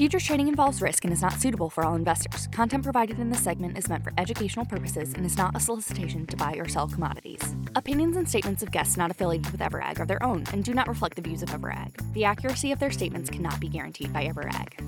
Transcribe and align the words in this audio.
Futures 0.00 0.24
trading 0.24 0.48
involves 0.48 0.80
risk 0.80 1.04
and 1.04 1.12
is 1.12 1.20
not 1.20 1.34
suitable 1.34 1.68
for 1.68 1.84
all 1.84 1.94
investors. 1.94 2.46
Content 2.52 2.82
provided 2.82 3.18
in 3.18 3.28
this 3.28 3.44
segment 3.44 3.76
is 3.76 3.86
meant 3.86 4.02
for 4.02 4.14
educational 4.16 4.64
purposes 4.64 5.12
and 5.12 5.26
is 5.26 5.36
not 5.36 5.54
a 5.54 5.60
solicitation 5.60 6.24
to 6.24 6.38
buy 6.38 6.54
or 6.54 6.66
sell 6.66 6.88
commodities. 6.88 7.54
Opinions 7.74 8.16
and 8.16 8.26
statements 8.26 8.62
of 8.62 8.70
guests 8.70 8.96
not 8.96 9.10
affiliated 9.10 9.52
with 9.52 9.60
Ever.Ag 9.60 10.00
are 10.00 10.06
their 10.06 10.22
own 10.22 10.46
and 10.54 10.64
do 10.64 10.72
not 10.72 10.88
reflect 10.88 11.16
the 11.16 11.20
views 11.20 11.42
of 11.42 11.52
Ever.Ag. 11.52 11.92
The 12.14 12.24
accuracy 12.24 12.72
of 12.72 12.78
their 12.78 12.90
statements 12.90 13.28
cannot 13.28 13.60
be 13.60 13.68
guaranteed 13.68 14.10
by 14.10 14.24
Ever.Ag. 14.24 14.78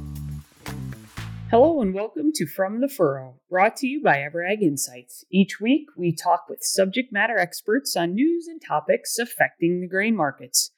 Hello 1.50 1.82
and 1.82 1.92
welcome 1.92 2.32
to 2.36 2.46
From 2.46 2.80
the 2.80 2.88
Furrow, 2.88 3.34
brought 3.50 3.76
to 3.76 3.86
you 3.86 4.02
by 4.02 4.22
Ever.Ag 4.22 4.64
Insights. 4.64 5.26
Each 5.30 5.60
week, 5.60 5.88
we 5.94 6.16
talk 6.16 6.46
with 6.48 6.62
subject 6.62 7.12
matter 7.12 7.36
experts 7.36 7.94
on 7.98 8.14
news 8.14 8.46
and 8.46 8.62
topics 8.66 9.18
affecting 9.18 9.82
the 9.82 9.88
grain 9.88 10.16
markets. 10.16 10.70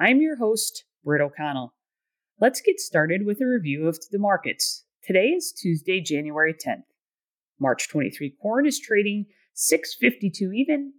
I'm 0.00 0.22
your 0.22 0.36
host, 0.36 0.84
Britt 1.04 1.20
O'Connell. 1.20 1.74
Let's 2.44 2.60
get 2.60 2.78
started 2.78 3.24
with 3.24 3.40
a 3.40 3.46
review 3.46 3.88
of 3.88 3.98
the 4.10 4.18
markets. 4.18 4.84
Today 5.02 5.28
is 5.28 5.50
Tuesday, 5.50 6.02
January 6.02 6.52
10th. 6.52 6.84
March 7.58 7.88
23 7.88 8.34
corn 8.42 8.66
is 8.66 8.78
trading 8.78 9.24
652 9.54 10.52
even, 10.52 10.92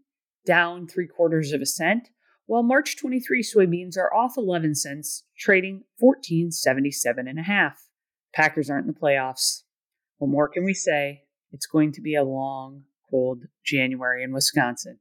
down 0.43 0.87
3 0.87 1.05
quarters 1.05 1.51
of 1.51 1.61
a 1.61 1.67
cent, 1.67 2.09
while 2.47 2.63
March 2.63 2.97
23 2.97 3.43
soybeans 3.43 3.95
are 3.95 4.11
off 4.11 4.37
11 4.37 4.73
cents, 4.73 5.25
trading 5.37 5.83
1477 5.99 7.27
and 7.27 7.37
a 7.37 7.43
half. 7.43 7.89
Packers 8.33 8.67
aren't 8.67 8.87
in 8.87 8.93
the 8.93 8.99
playoffs. 8.99 9.65
What 10.17 10.31
more 10.31 10.47
can 10.47 10.65
we 10.65 10.73
say? 10.73 11.25
It's 11.51 11.67
going 11.67 11.91
to 11.91 12.01
be 12.01 12.15
a 12.15 12.23
long, 12.23 12.85
cold 13.11 13.43
January 13.63 14.23
in 14.23 14.33
Wisconsin. 14.33 14.97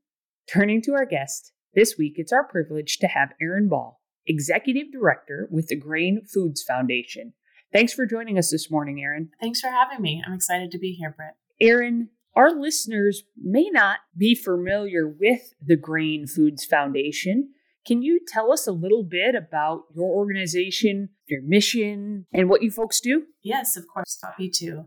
Turning 0.46 0.82
to 0.82 0.92
our 0.92 1.06
guest, 1.06 1.52
this 1.74 1.96
week 1.96 2.16
it's 2.16 2.34
our 2.34 2.44
privilege 2.44 2.98
to 2.98 3.06
have 3.06 3.32
Erin 3.40 3.70
Ball, 3.70 3.98
Executive 4.26 4.92
Director 4.92 5.48
with 5.50 5.68
the 5.68 5.76
Grain 5.76 6.22
Foods 6.24 6.62
Foundation. 6.62 7.34
Thanks 7.72 7.92
for 7.92 8.06
joining 8.06 8.38
us 8.38 8.50
this 8.50 8.70
morning, 8.70 9.00
Erin. 9.02 9.30
Thanks 9.40 9.60
for 9.60 9.68
having 9.68 10.00
me. 10.00 10.22
I'm 10.24 10.32
excited 10.32 10.70
to 10.70 10.78
be 10.78 10.92
here, 10.92 11.14
Britt. 11.16 11.34
Erin, 11.60 12.10
our 12.36 12.52
listeners 12.52 13.24
may 13.36 13.68
not 13.70 14.00
be 14.16 14.34
familiar 14.34 15.08
with 15.08 15.54
the 15.64 15.76
Grain 15.76 16.26
Foods 16.26 16.64
Foundation. 16.64 17.50
Can 17.86 18.02
you 18.02 18.20
tell 18.26 18.52
us 18.52 18.66
a 18.66 18.72
little 18.72 19.04
bit 19.04 19.34
about 19.34 19.82
your 19.94 20.08
organization, 20.08 21.10
your 21.26 21.42
mission, 21.42 22.26
and 22.32 22.48
what 22.48 22.62
you 22.62 22.70
folks 22.70 23.00
do? 23.00 23.24
Yes, 23.42 23.76
of 23.76 23.84
course. 23.92 24.18
Happy 24.22 24.48
to. 24.56 24.84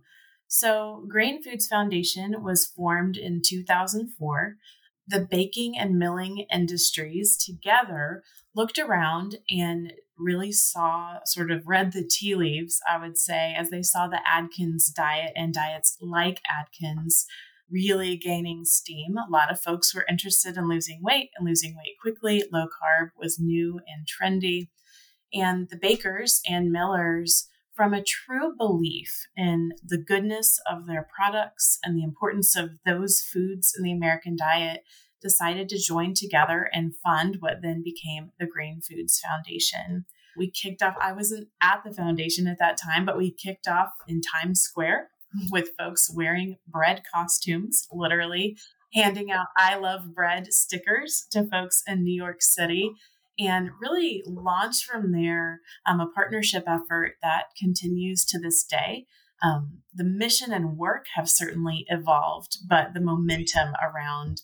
So, 0.47 1.05
Grain 1.09 1.43
Foods 1.43 1.67
Foundation 1.67 2.41
was 2.41 2.65
formed 2.65 3.17
in 3.17 3.41
2004 3.45 4.55
the 5.07 5.25
baking 5.29 5.77
and 5.77 5.97
milling 5.97 6.45
industries 6.53 7.37
together 7.37 8.23
looked 8.57 8.79
around 8.79 9.37
and 9.51 9.93
really 10.17 10.51
saw, 10.51 11.19
sort 11.25 11.51
of 11.51 11.67
read 11.67 11.93
the 11.93 12.03
tea 12.03 12.33
leaves, 12.33 12.79
I 12.89 12.99
would 12.99 13.15
say, 13.15 13.53
as 13.55 13.69
they 13.69 13.83
saw 13.83 14.07
the 14.07 14.19
Atkins 14.27 14.89
diet 14.89 15.31
and 15.35 15.53
diets 15.53 15.95
like 16.01 16.41
Atkins 16.59 17.27
really 17.69 18.17
gaining 18.17 18.65
steam. 18.65 19.15
A 19.17 19.31
lot 19.31 19.51
of 19.51 19.61
folks 19.61 19.93
were 19.93 20.05
interested 20.09 20.57
in 20.57 20.67
losing 20.67 21.03
weight 21.03 21.29
and 21.37 21.47
losing 21.47 21.75
weight 21.75 21.97
quickly. 22.01 22.43
Low 22.51 22.65
carb 22.65 23.09
was 23.15 23.39
new 23.39 23.79
and 23.87 24.07
trendy. 24.07 24.69
And 25.31 25.67
the 25.69 25.77
bakers 25.77 26.41
and 26.49 26.71
millers 26.71 27.47
from 27.75 27.93
a 27.93 28.03
true 28.03 28.55
belief 28.57 29.27
in 29.35 29.73
the 29.85 29.99
goodness 29.99 30.59
of 30.67 30.87
their 30.87 31.07
products 31.15 31.77
and 31.83 31.95
the 31.95 32.03
importance 32.03 32.55
of 32.55 32.71
those 32.87 33.21
foods 33.21 33.75
in 33.77 33.83
the 33.83 33.91
American 33.91 34.35
diet, 34.35 34.81
decided 35.21 35.69
to 35.69 35.79
join 35.79 36.13
together 36.13 36.69
and 36.71 36.95
fund 36.95 37.37
what 37.39 37.61
then 37.61 37.83
became 37.83 38.31
the 38.39 38.45
Grain 38.45 38.81
Foods 38.81 39.19
Foundation. 39.19 40.05
We 40.37 40.51
kicked 40.51 40.83
off, 40.83 40.95
I 41.01 41.13
wasn't 41.13 41.47
at 41.61 41.81
the 41.83 41.93
foundation 41.93 42.47
at 42.47 42.59
that 42.59 42.77
time, 42.77 43.05
but 43.05 43.17
we 43.17 43.31
kicked 43.31 43.67
off 43.67 43.89
in 44.07 44.21
Times 44.21 44.61
Square 44.61 45.09
with 45.51 45.69
folks 45.77 46.11
wearing 46.13 46.57
bread 46.67 47.01
costumes, 47.13 47.87
literally 47.91 48.57
handing 48.93 49.31
out 49.31 49.47
I 49.57 49.75
love 49.75 50.13
bread 50.13 50.53
stickers 50.53 51.27
to 51.31 51.45
folks 51.45 51.83
in 51.87 52.03
New 52.03 52.15
York 52.15 52.41
City 52.41 52.91
and 53.39 53.69
really 53.79 54.23
launched 54.25 54.85
from 54.85 55.11
there 55.11 55.61
um, 55.85 55.99
a 55.99 56.07
partnership 56.07 56.63
effort 56.67 57.15
that 57.21 57.45
continues 57.59 58.25
to 58.25 58.39
this 58.39 58.63
day. 58.63 59.05
Um, 59.43 59.79
the 59.93 60.03
mission 60.03 60.51
and 60.51 60.77
work 60.77 61.05
have 61.15 61.29
certainly 61.29 61.85
evolved, 61.89 62.57
but 62.67 62.93
the 62.93 63.01
momentum 63.01 63.73
around 63.81 64.41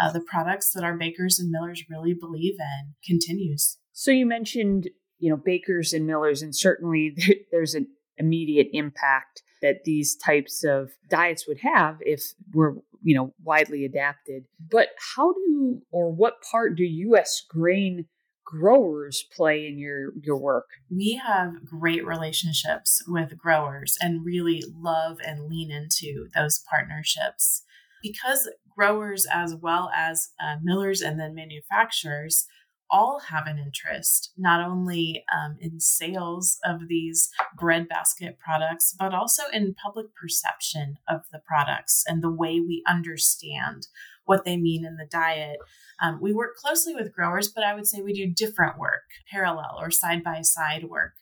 uh, 0.00 0.10
the 0.12 0.20
products 0.20 0.72
that 0.72 0.84
our 0.84 0.96
bakers 0.96 1.38
and 1.38 1.50
millers 1.50 1.84
really 1.90 2.14
believe 2.14 2.54
in 2.58 2.94
continues. 3.04 3.78
So 3.92 4.10
you 4.10 4.26
mentioned, 4.26 4.88
you 5.18 5.30
know, 5.30 5.36
bakers 5.36 5.92
and 5.92 6.06
millers, 6.06 6.42
and 6.42 6.54
certainly 6.54 7.16
there's 7.52 7.74
an 7.74 7.88
immediate 8.16 8.68
impact 8.72 9.42
that 9.62 9.84
these 9.84 10.16
types 10.16 10.62
of 10.62 10.90
diets 11.08 11.48
would 11.48 11.58
have 11.60 11.96
if 12.00 12.32
we're 12.52 12.74
you 13.02 13.14
know 13.14 13.34
widely 13.42 13.84
adapted 13.84 14.44
but 14.70 14.90
how 15.16 15.32
do 15.32 15.82
or 15.90 16.12
what 16.12 16.34
part 16.48 16.76
do 16.76 16.84
us 16.84 17.44
grain 17.50 18.06
growers 18.44 19.24
play 19.34 19.66
in 19.66 19.78
your 19.78 20.12
your 20.22 20.36
work? 20.36 20.66
We 20.90 21.20
have 21.24 21.64
great 21.64 22.06
relationships 22.06 23.02
with 23.06 23.38
growers 23.38 23.96
and 24.00 24.24
really 24.24 24.62
love 24.76 25.18
and 25.26 25.46
lean 25.48 25.70
into 25.70 26.28
those 26.34 26.62
partnerships 26.70 27.62
because 28.04 28.48
growers 28.76 29.26
as 29.32 29.54
well 29.56 29.90
as 29.96 30.30
uh, 30.44 30.56
millers 30.62 31.00
and 31.00 31.18
then 31.18 31.34
manufacturers 31.34 32.46
all 32.90 33.18
have 33.30 33.46
an 33.46 33.58
interest 33.58 34.32
not 34.36 34.60
only 34.60 35.24
um, 35.34 35.56
in 35.58 35.80
sales 35.80 36.58
of 36.64 36.86
these 36.88 37.30
breadbasket 37.58 38.38
products 38.38 38.94
but 38.98 39.14
also 39.14 39.44
in 39.52 39.74
public 39.74 40.06
perception 40.14 40.96
of 41.08 41.22
the 41.32 41.40
products 41.46 42.04
and 42.06 42.22
the 42.22 42.30
way 42.30 42.60
we 42.60 42.84
understand 42.86 43.86
what 44.26 44.44
they 44.44 44.56
mean 44.56 44.84
in 44.84 44.96
the 44.96 45.06
diet. 45.06 45.58
Um, 46.02 46.18
we 46.20 46.32
work 46.32 46.56
closely 46.56 46.94
with 46.94 47.12
growers, 47.12 47.48
but 47.48 47.64
I 47.64 47.74
would 47.74 47.86
say 47.86 48.00
we 48.00 48.12
do 48.12 48.26
different 48.26 48.78
work, 48.78 49.02
parallel 49.30 49.76
or 49.78 49.90
side 49.90 50.24
by 50.24 50.42
side 50.42 50.84
work. 50.84 51.12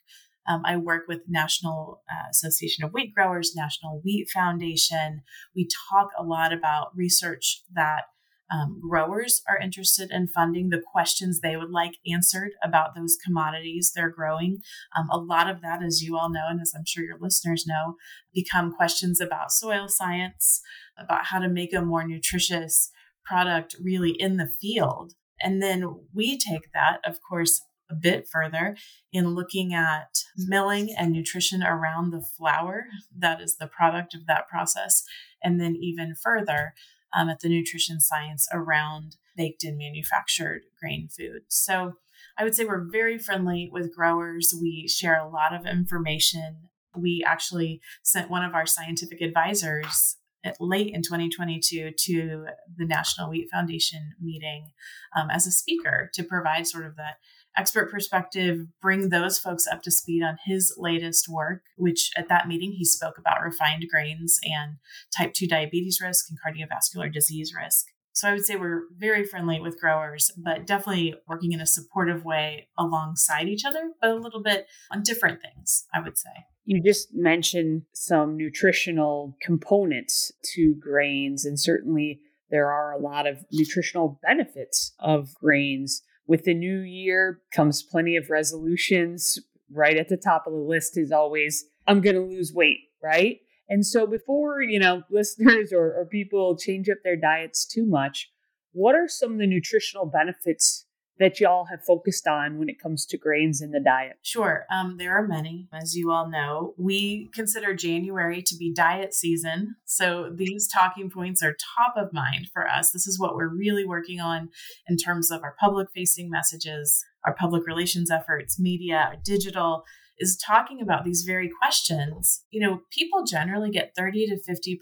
Um, 0.47 0.61
I 0.65 0.77
work 0.77 1.03
with 1.07 1.21
National 1.27 2.01
uh, 2.11 2.29
Association 2.31 2.83
of 2.83 2.91
Wheat 2.91 3.13
Growers, 3.15 3.53
National 3.55 4.01
Wheat 4.03 4.29
Foundation. 4.33 5.21
We 5.55 5.67
talk 5.89 6.09
a 6.17 6.23
lot 6.23 6.51
about 6.51 6.95
research 6.95 7.61
that 7.73 8.03
um, 8.51 8.79
growers 8.79 9.41
are 9.47 9.57
interested 9.57 10.11
in 10.11 10.27
funding 10.27 10.69
the 10.69 10.81
questions 10.91 11.39
they 11.39 11.57
would 11.57 11.71
like 11.71 11.93
answered 12.11 12.51
about 12.63 12.93
those 12.95 13.17
commodities 13.23 13.91
they're 13.95 14.09
growing. 14.09 14.59
Um, 14.97 15.09
a 15.09 15.17
lot 15.17 15.49
of 15.49 15.61
that, 15.61 15.81
as 15.81 16.01
you 16.01 16.17
all 16.17 16.29
know, 16.29 16.45
and 16.49 16.61
as 16.61 16.73
I'm 16.75 16.85
sure 16.85 17.03
your 17.03 17.17
listeners 17.19 17.65
know, 17.65 17.95
become 18.33 18.73
questions 18.73 19.19
about 19.19 19.51
soil 19.51 19.87
science, 19.87 20.61
about 20.97 21.27
how 21.27 21.39
to 21.39 21.47
make 21.47 21.73
a 21.73 21.81
more 21.81 22.05
nutritious 22.05 22.91
product 23.25 23.75
really 23.81 24.11
in 24.11 24.37
the 24.37 24.51
field. 24.61 25.13
And 25.41 25.61
then 25.61 26.01
we 26.13 26.37
take 26.37 26.71
that, 26.73 26.99
of 27.05 27.19
course, 27.27 27.61
a 27.93 27.99
bit 27.99 28.27
further 28.27 28.75
in 29.11 29.35
looking 29.35 29.73
at 29.73 30.23
milling 30.35 30.93
and 30.97 31.11
nutrition 31.11 31.63
around 31.63 32.11
the 32.11 32.21
flour 32.21 32.85
that 33.15 33.39
is 33.39 33.57
the 33.57 33.67
product 33.67 34.13
of 34.13 34.25
that 34.25 34.47
process. 34.47 35.03
And 35.43 35.59
then 35.59 35.75
even 35.75 36.15
further 36.15 36.73
um, 37.15 37.29
at 37.29 37.41
the 37.41 37.49
nutrition 37.49 37.99
science 37.99 38.47
around 38.51 39.17
baked 39.35 39.63
and 39.63 39.77
manufactured 39.77 40.63
grain 40.79 41.07
food. 41.07 41.43
So 41.47 41.93
I 42.37 42.43
would 42.43 42.55
say 42.55 42.65
we're 42.65 42.87
very 42.89 43.19
friendly 43.19 43.69
with 43.71 43.95
growers. 43.95 44.53
We 44.59 44.87
share 44.87 45.19
a 45.19 45.29
lot 45.29 45.53
of 45.53 45.65
information. 45.65 46.69
We 46.95 47.23
actually 47.25 47.81
sent 48.03 48.29
one 48.29 48.43
of 48.43 48.53
our 48.53 48.65
scientific 48.65 49.21
advisors 49.21 50.17
late 50.59 50.93
in 50.93 51.01
2022 51.01 51.91
to 51.97 52.45
the 52.77 52.85
National 52.85 53.29
Wheat 53.29 53.49
Foundation 53.51 54.11
meeting 54.21 54.71
um, 55.15 55.29
as 55.29 55.47
a 55.47 55.51
speaker 55.51 56.09
to 56.13 56.23
provide 56.23 56.67
sort 56.67 56.85
of 56.85 56.95
that 56.97 57.15
expert 57.57 57.91
perspective, 57.91 58.65
bring 58.81 59.09
those 59.09 59.37
folks 59.37 59.67
up 59.67 59.81
to 59.83 59.91
speed 59.91 60.23
on 60.23 60.37
his 60.45 60.73
latest 60.77 61.29
work, 61.29 61.61
which 61.77 62.11
at 62.17 62.29
that 62.29 62.47
meeting 62.47 62.71
he 62.71 62.85
spoke 62.85 63.17
about 63.17 63.43
refined 63.43 63.85
grains 63.91 64.39
and 64.43 64.77
type 65.15 65.33
2 65.33 65.47
diabetes 65.47 66.01
risk 66.01 66.25
and 66.29 66.39
cardiovascular 66.39 67.11
disease 67.11 67.53
risk. 67.55 67.87
So 68.13 68.29
I 68.29 68.33
would 68.33 68.45
say 68.45 68.55
we're 68.55 68.83
very 68.95 69.25
friendly 69.25 69.59
with 69.59 69.79
growers, 69.79 70.31
but 70.37 70.67
definitely 70.67 71.15
working 71.27 71.51
in 71.51 71.59
a 71.59 71.65
supportive 71.65 72.23
way 72.23 72.67
alongside 72.77 73.47
each 73.47 73.65
other, 73.65 73.91
but 73.99 74.11
a 74.11 74.15
little 74.15 74.41
bit 74.41 74.67
on 74.91 75.01
different 75.01 75.41
things, 75.41 75.85
I 75.93 75.99
would 75.99 76.17
say. 76.17 76.29
You 76.65 76.81
just 76.81 77.09
mentioned 77.13 77.83
some 77.93 78.37
nutritional 78.37 79.37
components 79.41 80.31
to 80.53 80.75
grains, 80.75 81.45
and 81.45 81.59
certainly 81.59 82.21
there 82.49 82.71
are 82.71 82.93
a 82.93 82.99
lot 82.99 83.27
of 83.27 83.43
nutritional 83.51 84.19
benefits 84.21 84.93
of 84.99 85.33
grains. 85.35 86.01
With 86.25 86.45
the 86.45 86.53
new 86.53 86.79
year 86.79 87.41
comes 87.53 87.83
plenty 87.83 88.15
of 88.15 88.29
resolutions. 88.29 89.39
Right 89.71 89.97
at 89.97 90.07
the 90.07 90.17
top 90.17 90.45
of 90.45 90.53
the 90.53 90.59
list 90.59 90.97
is 90.97 91.11
always, 91.11 91.65
I'm 91.87 91.99
going 91.99 92.15
to 92.15 92.21
lose 92.21 92.53
weight, 92.53 92.79
right? 93.01 93.39
And 93.67 93.85
so 93.85 94.05
before, 94.05 94.61
you 94.61 94.79
know, 94.79 95.03
listeners 95.11 95.73
or, 95.73 95.93
or 95.93 96.05
people 96.05 96.55
change 96.55 96.89
up 96.89 96.99
their 97.03 97.15
diets 97.15 97.65
too 97.65 97.85
much, 97.85 98.29
what 98.71 98.95
are 98.95 99.07
some 99.07 99.33
of 99.33 99.37
the 99.39 99.47
nutritional 99.47 100.05
benefits 100.05 100.85
that 101.19 101.39
y'all 101.39 101.65
have 101.65 101.83
focused 101.85 102.27
on 102.27 102.57
when 102.57 102.69
it 102.69 102.81
comes 102.81 103.05
to 103.05 103.17
grains 103.17 103.61
in 103.61 103.71
the 103.71 103.79
diet? 103.79 104.17
Sure. 104.21 104.65
Um, 104.71 104.97
there 104.97 105.15
are 105.17 105.27
many, 105.27 105.67
as 105.73 105.95
you 105.95 106.11
all 106.11 106.29
know. 106.29 106.73
We 106.77 107.29
consider 107.33 107.73
January 107.73 108.41
to 108.41 108.55
be 108.55 108.73
diet 108.73 109.13
season. 109.13 109.75
So 109.85 110.31
these 110.33 110.67
talking 110.67 111.09
points 111.09 111.43
are 111.43 111.55
top 111.77 111.93
of 111.97 112.13
mind 112.13 112.49
for 112.51 112.67
us. 112.67 112.91
This 112.91 113.07
is 113.07 113.19
what 113.19 113.35
we're 113.35 113.53
really 113.53 113.85
working 113.85 114.19
on 114.19 114.49
in 114.87 114.97
terms 114.97 115.29
of 115.31 115.43
our 115.43 115.55
public 115.59 115.89
facing 115.93 116.29
messages, 116.29 117.05
our 117.25 117.35
public 117.35 117.67
relations 117.67 118.09
efforts, 118.09 118.59
media, 118.59 119.09
our 119.09 119.15
digital 119.23 119.83
is 120.23 120.37
talking 120.37 120.81
about 120.81 121.03
these 121.03 121.23
very 121.27 121.49
questions. 121.59 122.43
You 122.49 122.65
know, 122.65 122.81
people 122.91 123.25
generally 123.25 123.69
get 123.69 123.93
30 123.95 124.27
to 124.27 124.37
50% 124.37 124.77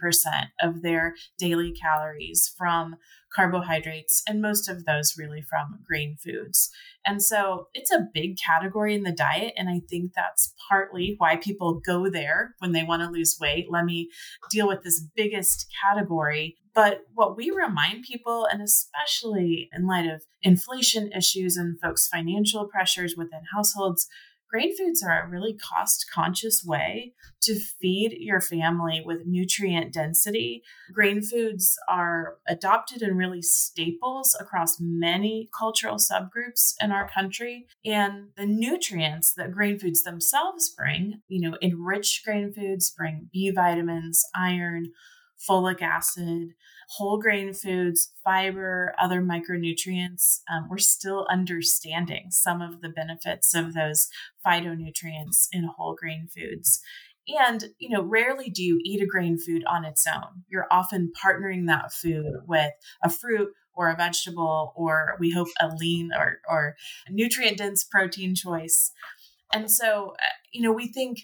of 0.61 0.83
their 0.83 1.15
daily 1.39 1.73
calories 1.73 2.53
from 2.55 2.95
carbohydrates, 3.33 4.21
and 4.27 4.41
most 4.41 4.69
of 4.69 4.85
those 4.85 5.15
really 5.17 5.41
from 5.41 5.79
grain 5.88 6.17
foods. 6.23 6.69
And 7.05 7.23
so 7.23 7.67
it's 7.73 7.91
a 7.91 8.07
big 8.13 8.38
category 8.38 8.93
in 8.93 9.03
the 9.03 9.11
diet. 9.11 9.53
And 9.57 9.69
I 9.69 9.81
think 9.89 10.11
that's 10.13 10.53
partly 10.69 11.15
why 11.17 11.38
people 11.38 11.81
go 11.83 12.09
there 12.09 12.55
when 12.59 12.73
they 12.73 12.83
want 12.83 13.01
to 13.01 13.09
lose 13.09 13.38
weight. 13.39 13.67
Let 13.71 13.85
me 13.85 14.09
deal 14.51 14.67
with 14.67 14.83
this 14.83 15.01
biggest 15.15 15.67
category. 15.83 16.57
But 16.75 17.01
what 17.13 17.35
we 17.35 17.51
remind 17.51 18.03
people, 18.03 18.47
and 18.51 18.61
especially 18.61 19.69
in 19.73 19.88
light 19.88 20.07
of 20.07 20.23
inflation 20.41 21.11
issues 21.11 21.57
and 21.57 21.79
folks' 21.79 22.07
financial 22.07 22.67
pressures 22.67 23.15
within 23.17 23.41
households, 23.53 24.07
grain 24.51 24.75
foods 24.75 25.01
are 25.01 25.24
a 25.24 25.30
really 25.30 25.53
cost 25.53 26.06
conscious 26.13 26.63
way 26.63 27.13
to 27.42 27.56
feed 27.56 28.15
your 28.19 28.42
family 28.42 29.01
with 29.03 29.25
nutrient 29.25 29.94
density. 29.94 30.62
Grain 30.94 31.21
foods 31.21 31.77
are 31.88 32.38
adopted 32.48 33.01
and 33.01 33.18
really 33.18 33.42
staples 33.42 34.36
across 34.39 34.77
many 34.80 35.50
cultural 35.57 35.95
subgroups 35.95 36.74
in 36.81 36.92
our 36.92 37.09
country. 37.09 37.65
And 37.86 38.30
the 38.36 38.45
nutrients 38.45 39.33
that 39.36 39.51
grain 39.51 39.80
foods 39.80 40.03
themselves 40.03 40.69
bring, 40.69 41.21
you 41.27 41.50
know, 41.50 41.57
enriched 41.62 42.25
grain 42.25 42.53
foods 42.53 42.92
bring 42.92 43.30
B 43.31 43.51
vitamins, 43.51 44.24
iron, 44.36 44.92
folic 45.50 45.81
acid, 45.81 46.50
whole 46.97 47.19
grain 47.19 47.53
foods, 47.53 48.11
fiber, 48.23 48.93
other 49.01 49.21
micronutrients. 49.21 50.39
Um, 50.51 50.67
we're 50.69 50.77
still 50.77 51.25
understanding 51.29 52.27
some 52.31 52.61
of 52.61 52.81
the 52.81 52.89
benefits 52.89 53.53
of 53.55 53.73
those 53.73 54.09
phytonutrients 54.45 55.47
in 55.51 55.69
whole 55.77 55.95
grain 55.95 56.27
foods. 56.27 56.81
And, 57.27 57.65
you 57.79 57.89
know, 57.89 58.03
rarely 58.03 58.49
do 58.49 58.63
you 58.63 58.79
eat 58.83 59.01
a 59.01 59.05
grain 59.05 59.38
food 59.38 59.63
on 59.69 59.85
its 59.85 60.05
own. 60.05 60.43
You're 60.49 60.67
often 60.71 61.13
partnering 61.23 61.67
that 61.67 61.93
food 61.93 62.33
with 62.45 62.71
a 63.03 63.09
fruit 63.09 63.49
or 63.73 63.89
a 63.89 63.95
vegetable, 63.95 64.73
or 64.75 65.15
we 65.19 65.31
hope 65.31 65.47
a 65.61 65.69
lean 65.79 66.09
or, 66.17 66.39
or 66.49 66.75
nutrient 67.09 67.57
dense 67.57 67.85
protein 67.85 68.35
choice. 68.35 68.91
And 69.53 69.71
so, 69.71 70.15
uh, 70.19 70.35
you 70.51 70.61
know, 70.61 70.73
we 70.73 70.91
think 70.91 71.19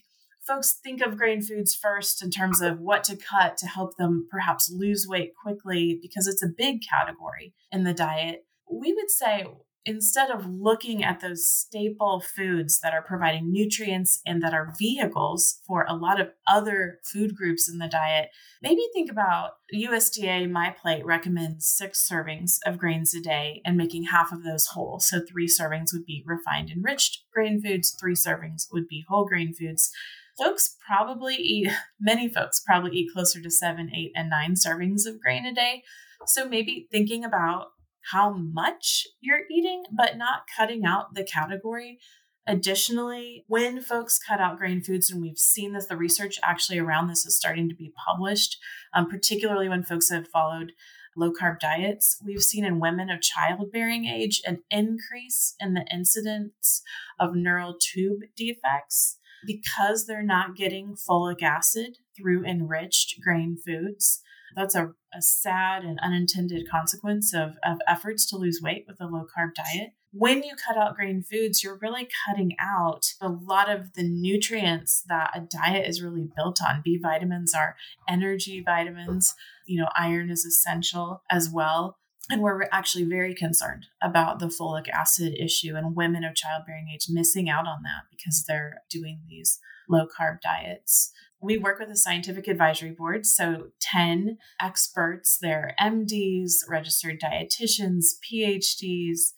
folks 0.48 0.80
think 0.84 1.02
of 1.02 1.18
grain 1.18 1.42
foods 1.42 1.76
first 1.76 2.24
in 2.24 2.32
terms 2.32 2.62
of 2.62 2.80
what 2.80 3.04
to 3.04 3.18
cut 3.18 3.58
to 3.58 3.68
help 3.68 3.98
them 3.98 4.28
perhaps 4.32 4.72
lose 4.72 5.06
weight 5.08 5.34
quickly 5.42 6.00
because 6.02 6.28
it's 6.28 6.44
a 6.44 6.48
big 6.58 6.80
category 6.82 7.54
in 7.72 7.84
the 7.84 7.94
diet, 7.94 8.46
we 8.72 8.94
would 8.94 9.12
say 9.12 9.46
instead 9.88 10.30
of 10.30 10.46
looking 10.46 11.02
at 11.02 11.22
those 11.22 11.50
staple 11.50 12.22
foods 12.36 12.82
that 12.82 12.94
are 12.94 13.02
providing 13.02 13.50
nutrients 13.50 14.20
and 14.26 14.44
that 14.44 14.54
are 14.54 14.74
vehicles 14.78 15.62
for 15.66 15.86
a 15.88 15.96
lot 15.96 16.20
of 16.20 16.28
other 16.46 17.00
food 17.06 17.34
groups 17.34 17.70
in 17.70 17.78
the 17.78 17.88
diet, 17.88 18.28
maybe 18.62 18.82
think 18.94 19.10
about 19.10 19.52
USDA 19.74 20.52
My 20.52 20.76
Plate 20.82 21.06
recommends 21.06 21.68
six 21.68 22.06
servings 22.06 22.58
of 22.66 22.78
grains 22.78 23.16
a 23.16 23.22
day 23.22 23.62
and 23.66 23.78
making 23.78 24.04
half 24.04 24.34
of 24.34 24.44
those 24.44 24.68
whole. 24.68 25.00
So 25.00 25.22
three 25.22 25.48
servings 25.48 25.94
would 25.94 26.06
be 26.06 26.22
refined 26.26 26.70
enriched 26.70 27.24
grain 27.34 27.62
foods, 27.62 27.96
three 27.98 28.16
servings 28.16 28.64
would 28.74 28.90
be 28.90 29.06
whole 29.08 29.26
grain 29.26 29.54
foods 29.54 29.90
folks 30.38 30.76
probably 30.86 31.36
eat, 31.36 31.72
many 32.00 32.30
folks 32.30 32.62
probably 32.66 32.92
eat 32.92 33.10
closer 33.14 33.42
to 33.42 33.50
seven, 33.50 33.92
eight, 33.94 34.12
and 34.16 34.30
nine 34.30 34.54
servings 34.54 35.06
of 35.08 35.20
grain 35.20 35.46
a 35.46 35.54
day. 35.54 35.84
So 36.26 36.48
maybe 36.48 36.88
thinking 36.92 37.24
about 37.24 37.68
how 38.12 38.34
much 38.34 39.06
you're 39.20 39.46
eating, 39.52 39.84
but 39.96 40.18
not 40.18 40.44
cutting 40.56 40.86
out 40.86 41.14
the 41.14 41.24
category. 41.24 42.00
Additionally, 42.48 43.44
when 43.48 43.82
folks 43.82 44.18
cut 44.18 44.40
out 44.40 44.58
grain 44.58 44.82
foods, 44.82 45.12
and 45.12 45.22
we've 45.22 45.38
seen 45.38 45.74
this, 45.74 45.88
the 45.88 45.98
research 45.98 46.38
actually 46.44 46.80
around 46.80 47.08
this 47.08 47.26
is 47.26 47.36
starting 47.36 47.68
to 47.68 47.76
be 47.76 47.92
published, 48.08 48.58
um, 48.94 49.10
particularly 49.10 49.68
when 49.68 49.84
folks 49.84 50.10
have 50.10 50.30
followed 50.30 50.72
low 51.18 51.34
carb 51.34 51.60
diets, 51.60 52.18
we've 52.24 52.44
seen 52.44 52.64
in 52.64 52.80
women 52.80 53.10
of 53.10 53.22
childbearing 53.22 54.06
age 54.06 54.42
an 54.46 54.60
increase 54.70 55.56
in 55.60 55.74
the 55.74 55.86
incidence 55.92 56.82
of 57.20 57.36
neural 57.36 57.76
tube 57.78 58.22
defects 58.38 59.18
because 59.46 60.06
they're 60.06 60.24
not 60.24 60.56
getting 60.56 60.96
folic 60.96 61.42
acid 61.42 61.98
through 62.16 62.46
enriched 62.46 63.22
grain 63.22 63.58
foods. 63.64 64.22
That's 64.56 64.76
a, 64.76 64.94
a 65.14 65.22
sad 65.22 65.84
and 65.84 66.00
unintended 66.02 66.70
consequence 66.70 67.34
of, 67.34 67.58
of 67.64 67.78
efforts 67.88 68.26
to 68.28 68.38
lose 68.38 68.60
weight 68.62 68.86
with 68.88 69.00
a 69.00 69.06
low 69.06 69.26
carb 69.26 69.54
diet. 69.56 69.92
When 70.12 70.42
you 70.42 70.56
cut 70.56 70.78
out 70.78 70.96
grain 70.96 71.22
foods, 71.22 71.64
you're 71.64 71.78
really 71.80 72.08
cutting 72.26 72.56
out 72.60 73.06
a 73.22 73.30
lot 73.30 73.70
of 73.70 73.94
the 73.94 74.04
nutrients 74.04 75.04
that 75.08 75.32
a 75.36 75.42
diet 75.42 75.88
is 75.88 76.02
really 76.02 76.28
built 76.36 76.60
on. 76.62 76.82
B 76.84 76.98
vitamins 77.00 77.54
are 77.54 77.76
energy 78.10 78.64
vitamins. 78.66 79.36
You 79.66 79.82
know, 79.82 79.90
iron 79.96 80.32
is 80.32 80.46
essential 80.46 81.22
as 81.30 81.50
well. 81.50 81.98
And 82.30 82.42
we're 82.42 82.64
actually 82.72 83.06
very 83.06 83.34
concerned 83.34 83.86
about 84.02 84.40
the 84.40 84.48
folic 84.48 84.90
acid 84.90 85.34
issue 85.40 85.76
and 85.76 85.96
women 85.96 86.24
of 86.24 86.36
childbearing 86.36 86.90
age 86.94 87.08
missing 87.10 87.50
out 87.50 87.68
on 87.68 87.84
that 87.84 88.04
because 88.12 88.44
they're 88.46 88.82
doing 88.90 89.22
these 89.30 89.60
low 89.88 90.06
carb 90.08 90.42
diets. 90.42 91.12
We 91.40 91.58
work 91.58 91.80
with 91.80 91.90
a 91.90 91.96
scientific 91.96 92.48
advisory 92.48 92.92
board, 92.92 93.26
so 93.26 93.68
10 93.80 94.40
experts, 94.62 95.38
they're 95.40 95.76
MDs, 95.80 96.68
registered 96.68 97.22
dietitians, 97.22 98.16
PhDs, 98.30 99.34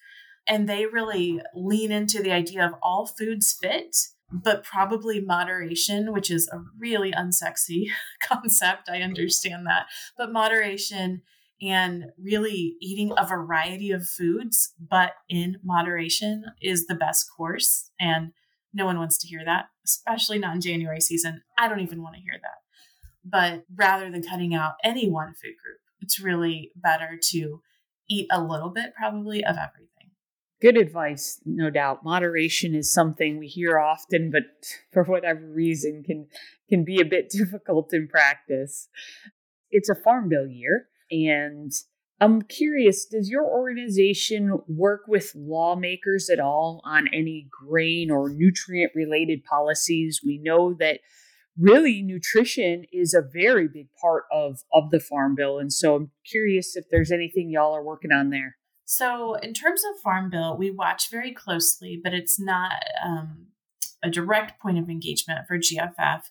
and 0.47 0.67
they 0.67 0.85
really 0.85 1.41
lean 1.53 1.91
into 1.91 2.23
the 2.23 2.31
idea 2.31 2.65
of 2.65 2.73
all 2.81 3.05
foods 3.05 3.55
fit 3.61 3.95
but 4.31 4.63
probably 4.63 5.19
moderation, 5.19 6.13
which 6.13 6.29
is 6.29 6.47
a 6.49 6.61
really 6.77 7.11
unsexy 7.11 7.87
concept. 8.21 8.89
I 8.89 9.01
understand 9.01 9.65
that. 9.65 9.87
But 10.17 10.31
moderation 10.31 11.23
and 11.61 12.05
really 12.21 12.75
eating 12.81 13.11
a 13.17 13.27
variety 13.27 13.91
of 13.91 14.07
foods, 14.07 14.73
but 14.79 15.13
in 15.27 15.57
moderation 15.63 16.45
is 16.61 16.85
the 16.85 16.95
best 16.95 17.25
course. 17.35 17.91
And 17.99 18.31
no 18.73 18.85
one 18.85 18.97
wants 18.97 19.17
to 19.19 19.27
hear 19.27 19.41
that, 19.45 19.65
especially 19.85 20.39
not 20.39 20.55
in 20.55 20.61
January 20.61 21.01
season. 21.01 21.41
I 21.57 21.67
don't 21.67 21.81
even 21.81 22.01
want 22.01 22.15
to 22.15 22.21
hear 22.21 22.39
that. 22.41 22.59
But 23.25 23.65
rather 23.75 24.09
than 24.09 24.23
cutting 24.23 24.53
out 24.53 24.73
any 24.83 25.09
one 25.09 25.33
food 25.33 25.55
group, 25.61 25.79
it's 26.01 26.19
really 26.19 26.71
better 26.75 27.19
to 27.31 27.61
eat 28.09 28.27
a 28.31 28.41
little 28.41 28.69
bit, 28.69 28.93
probably, 28.95 29.43
of 29.43 29.57
everything. 29.57 29.89
Good 30.61 30.77
advice, 30.77 31.39
no 31.45 31.69
doubt. 31.69 32.03
Moderation 32.03 32.75
is 32.75 32.91
something 32.91 33.37
we 33.37 33.47
hear 33.47 33.79
often, 33.79 34.29
but 34.31 34.43
for 34.91 35.03
whatever 35.03 35.45
reason 35.45 36.03
can 36.03 36.27
can 36.69 36.83
be 36.83 36.99
a 37.01 37.05
bit 37.05 37.29
difficult 37.31 37.93
in 37.93 38.07
practice. 38.07 38.87
It's 39.71 39.89
a 39.89 39.95
farm 39.95 40.29
bill 40.29 40.47
year, 40.47 40.88
and 41.11 41.71
I'm 42.21 42.41
curious, 42.41 43.05
does 43.05 43.29
your 43.29 43.45
organization 43.45 44.59
work 44.67 45.03
with 45.07 45.31
lawmakers 45.35 46.29
at 46.29 46.39
all 46.39 46.81
on 46.83 47.07
any 47.13 47.47
grain 47.49 48.11
or 48.11 48.29
nutrient 48.29 48.91
related 48.93 49.43
policies? 49.45 50.21
We 50.25 50.37
know 50.37 50.73
that 50.79 50.99
really 51.57 52.01
nutrition 52.01 52.85
is 52.91 53.13
a 53.13 53.21
very 53.21 53.67
big 53.67 53.87
part 54.01 54.25
of, 54.31 54.59
of 54.73 54.91
the 54.91 54.99
farm 54.99 55.35
bill. 55.35 55.59
And 55.59 55.71
so 55.71 55.95
I'm 55.95 56.11
curious 56.29 56.75
if 56.75 56.85
there's 56.91 57.11
anything 57.11 57.49
y'all 57.49 57.75
are 57.75 57.83
working 57.83 58.11
on 58.11 58.31
there. 58.31 58.57
So, 58.85 59.35
in 59.35 59.53
terms 59.53 59.83
of 59.83 60.01
farm 60.01 60.31
bill, 60.31 60.57
we 60.57 60.71
watch 60.71 61.11
very 61.11 61.31
closely, 61.31 62.01
but 62.03 62.11
it's 62.11 62.39
not 62.39 62.71
um, 63.05 63.49
a 64.01 64.09
direct 64.09 64.59
point 64.59 64.79
of 64.79 64.89
engagement 64.89 65.41
for 65.47 65.59
GFF 65.59 66.23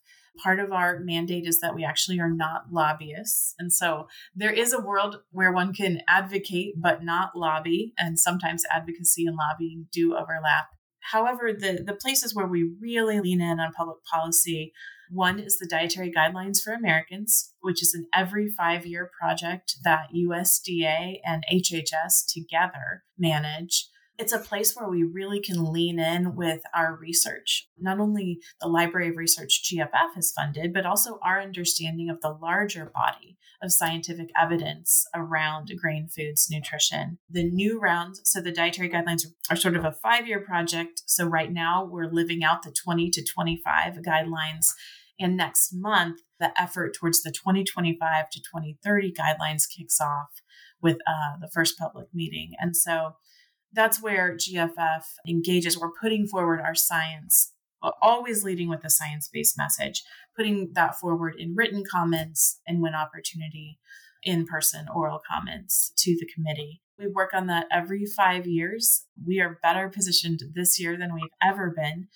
part 0.42 0.60
of 0.60 0.72
our 0.72 1.00
mandate 1.00 1.46
is 1.46 1.60
that 1.60 1.74
we 1.74 1.84
actually 1.84 2.20
are 2.20 2.30
not 2.30 2.72
lobbyists. 2.72 3.54
And 3.58 3.72
so 3.72 4.08
there 4.34 4.52
is 4.52 4.72
a 4.72 4.80
world 4.80 5.20
where 5.30 5.52
one 5.52 5.72
can 5.72 6.00
advocate 6.08 6.74
but 6.80 7.04
not 7.04 7.36
lobby, 7.36 7.92
and 7.98 8.18
sometimes 8.18 8.64
advocacy 8.70 9.26
and 9.26 9.36
lobbying 9.36 9.86
do 9.92 10.14
overlap. 10.14 10.68
However, 11.00 11.52
the, 11.52 11.82
the 11.84 11.94
places 11.94 12.34
where 12.34 12.46
we 12.46 12.70
really 12.80 13.20
lean 13.20 13.40
in 13.40 13.60
on 13.60 13.72
public 13.72 13.98
policy 14.04 14.72
one 15.10 15.38
is 15.38 15.58
the 15.58 15.66
Dietary 15.66 16.12
Guidelines 16.12 16.60
for 16.62 16.72
Americans, 16.72 17.54
which 17.60 17.82
is 17.82 17.94
an 17.94 18.06
every 18.14 18.48
five 18.48 18.86
year 18.86 19.10
project 19.18 19.76
that 19.84 20.08
USDA 20.14 21.20
and 21.24 21.44
HHS 21.50 22.30
together 22.32 23.04
manage 23.18 23.88
it's 24.18 24.32
a 24.32 24.38
place 24.38 24.74
where 24.74 24.88
we 24.88 25.04
really 25.04 25.40
can 25.40 25.72
lean 25.72 26.00
in 26.00 26.34
with 26.34 26.62
our 26.74 26.96
research. 26.96 27.68
Not 27.78 28.00
only 28.00 28.40
the 28.60 28.66
Library 28.66 29.10
of 29.10 29.16
Research 29.16 29.62
GFF 29.62 30.14
has 30.16 30.32
funded, 30.32 30.72
but 30.72 30.84
also 30.84 31.20
our 31.22 31.40
understanding 31.40 32.10
of 32.10 32.20
the 32.20 32.30
larger 32.30 32.92
body 32.92 33.38
of 33.62 33.72
scientific 33.72 34.30
evidence 34.40 35.06
around 35.14 35.70
grain 35.80 36.08
foods 36.08 36.48
nutrition. 36.50 37.18
The 37.30 37.44
new 37.44 37.78
round, 37.78 38.16
so 38.24 38.40
the 38.40 38.52
dietary 38.52 38.88
guidelines 38.88 39.24
are 39.50 39.56
sort 39.56 39.76
of 39.76 39.84
a 39.84 39.92
five 39.92 40.26
year 40.26 40.40
project. 40.40 41.02
So 41.06 41.24
right 41.24 41.52
now 41.52 41.84
we're 41.84 42.10
living 42.10 42.42
out 42.42 42.62
the 42.62 42.72
20 42.72 43.10
to 43.10 43.24
25 43.24 43.94
guidelines. 43.96 44.72
And 45.20 45.36
next 45.36 45.72
month, 45.72 46.20
the 46.38 46.50
effort 46.60 46.94
towards 46.94 47.22
the 47.22 47.30
2025 47.30 48.30
to 48.30 48.40
2030 48.40 49.12
guidelines 49.12 49.68
kicks 49.68 50.00
off 50.00 50.30
with 50.80 50.98
uh, 51.06 51.38
the 51.40 51.50
first 51.52 51.78
public 51.78 52.08
meeting. 52.14 52.52
And 52.60 52.76
so 52.76 53.14
that's 53.72 54.02
where 54.02 54.36
GFF 54.36 55.02
engages. 55.28 55.78
We're 55.78 55.90
putting 56.00 56.26
forward 56.26 56.60
our 56.60 56.74
science, 56.74 57.52
always 58.02 58.44
leading 58.44 58.68
with 58.68 58.84
a 58.84 58.90
science 58.90 59.28
based 59.32 59.56
message, 59.58 60.02
putting 60.36 60.72
that 60.74 60.98
forward 60.98 61.34
in 61.38 61.54
written 61.54 61.84
comments 61.90 62.60
and 62.66 62.80
when 62.80 62.94
opportunity, 62.94 63.78
in 64.22 64.46
person 64.46 64.86
oral 64.94 65.20
comments 65.30 65.92
to 65.96 66.16
the 66.18 66.28
committee. 66.34 66.82
We 66.98 67.06
work 67.06 67.30
on 67.32 67.46
that 67.46 67.66
every 67.72 68.04
five 68.04 68.46
years. 68.46 69.04
We 69.24 69.40
are 69.40 69.60
better 69.62 69.88
positioned 69.88 70.40
this 70.54 70.80
year 70.80 70.96
than 70.96 71.14
we've 71.14 71.30
ever 71.42 71.72
been 71.74 72.08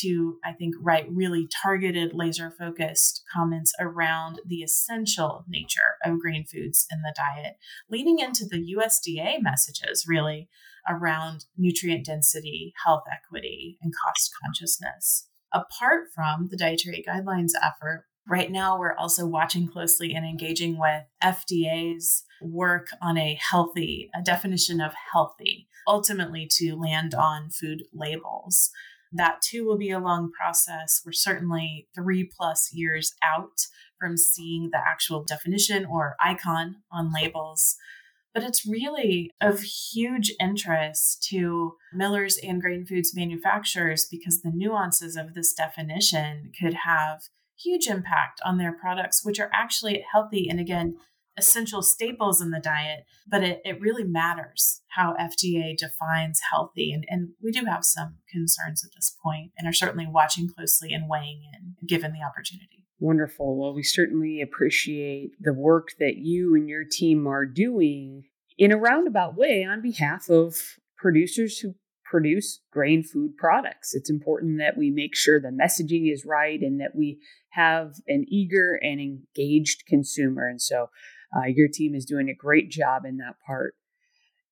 to, 0.00 0.38
I 0.44 0.52
think, 0.52 0.74
write 0.80 1.06
really 1.10 1.48
targeted, 1.62 2.12
laser 2.14 2.50
focused 2.50 3.24
comments 3.32 3.72
around 3.80 4.40
the 4.46 4.62
essential 4.62 5.44
nature 5.48 5.96
of 6.04 6.20
green 6.20 6.44
foods 6.44 6.86
in 6.92 7.02
the 7.02 7.14
diet, 7.16 7.56
leaning 7.90 8.18
into 8.18 8.44
the 8.44 8.74
USDA 8.76 9.42
messages 9.42 10.04
really 10.06 10.48
around 10.88 11.46
nutrient 11.56 12.06
density, 12.06 12.72
health 12.84 13.04
equity, 13.10 13.78
and 13.82 13.92
cost 13.94 14.30
consciousness. 14.42 15.28
Apart 15.52 16.08
from 16.14 16.48
the 16.50 16.56
dietary 16.56 17.04
guidelines 17.06 17.52
effort, 17.62 18.04
right 18.28 18.50
now 18.50 18.78
we're 18.78 18.94
also 18.94 19.26
watching 19.26 19.66
closely 19.66 20.14
and 20.14 20.26
engaging 20.26 20.78
with 20.78 21.04
FDA's 21.22 22.24
work 22.42 22.88
on 23.00 23.16
a 23.16 23.38
healthy, 23.40 24.10
a 24.14 24.22
definition 24.22 24.80
of 24.80 24.92
healthy, 25.12 25.66
ultimately 25.86 26.46
to 26.50 26.76
land 26.76 27.14
on 27.14 27.50
food 27.50 27.84
labels. 27.92 28.70
That 29.10 29.40
too 29.40 29.64
will 29.64 29.78
be 29.78 29.90
a 29.90 29.98
long 29.98 30.30
process. 30.30 31.00
We're 31.04 31.12
certainly 31.12 31.88
three 31.94 32.24
plus 32.24 32.70
years 32.72 33.14
out 33.24 33.66
from 33.98 34.16
seeing 34.16 34.68
the 34.70 34.78
actual 34.78 35.24
definition 35.24 35.86
or 35.86 36.14
icon 36.22 36.76
on 36.92 37.12
labels. 37.12 37.76
But 38.38 38.46
it's 38.46 38.64
really 38.64 39.32
of 39.40 39.62
huge 39.62 40.32
interest 40.38 41.26
to 41.30 41.72
millers 41.92 42.38
and 42.40 42.60
grain 42.60 42.86
foods 42.86 43.12
manufacturers 43.12 44.06
because 44.08 44.42
the 44.42 44.52
nuances 44.54 45.16
of 45.16 45.34
this 45.34 45.52
definition 45.52 46.52
could 46.60 46.74
have 46.84 47.22
huge 47.60 47.88
impact 47.88 48.40
on 48.44 48.56
their 48.56 48.72
products, 48.72 49.24
which 49.24 49.40
are 49.40 49.50
actually 49.52 50.04
healthy 50.12 50.46
and 50.48 50.60
again, 50.60 50.94
essential 51.36 51.82
staples 51.82 52.40
in 52.40 52.52
the 52.52 52.60
diet, 52.60 53.06
but 53.26 53.42
it, 53.42 53.60
it 53.64 53.80
really 53.80 54.04
matters 54.04 54.82
how 54.90 55.16
FDA 55.18 55.76
defines 55.76 56.40
healthy. 56.52 56.92
And, 56.92 57.04
and 57.08 57.30
we 57.42 57.50
do 57.50 57.64
have 57.64 57.84
some 57.84 58.18
concerns 58.30 58.84
at 58.84 58.92
this 58.94 59.16
point 59.20 59.50
and 59.58 59.66
are 59.66 59.72
certainly 59.72 60.06
watching 60.08 60.48
closely 60.48 60.92
and 60.92 61.08
weighing 61.08 61.42
in 61.52 61.74
given 61.88 62.12
the 62.12 62.22
opportunity. 62.22 62.77
Wonderful. 63.00 63.56
Well, 63.56 63.74
we 63.74 63.84
certainly 63.84 64.40
appreciate 64.40 65.30
the 65.40 65.52
work 65.52 65.90
that 66.00 66.16
you 66.16 66.54
and 66.56 66.68
your 66.68 66.84
team 66.84 67.26
are 67.28 67.46
doing 67.46 68.24
in 68.56 68.72
a 68.72 68.76
roundabout 68.76 69.36
way 69.36 69.64
on 69.64 69.80
behalf 69.80 70.28
of 70.28 70.56
producers 70.96 71.58
who 71.58 71.74
produce 72.04 72.60
grain 72.72 73.04
food 73.04 73.36
products. 73.36 73.94
It's 73.94 74.10
important 74.10 74.58
that 74.58 74.76
we 74.76 74.90
make 74.90 75.14
sure 75.14 75.40
the 75.40 75.48
messaging 75.48 76.12
is 76.12 76.24
right 76.24 76.60
and 76.60 76.80
that 76.80 76.96
we 76.96 77.20
have 77.50 77.94
an 78.08 78.24
eager 78.28 78.78
and 78.82 79.00
engaged 79.00 79.84
consumer. 79.86 80.48
And 80.48 80.60
so 80.60 80.88
uh, 81.36 81.46
your 81.46 81.68
team 81.72 81.94
is 81.94 82.04
doing 82.04 82.28
a 82.28 82.34
great 82.34 82.70
job 82.70 83.04
in 83.04 83.18
that 83.18 83.36
part. 83.46 83.74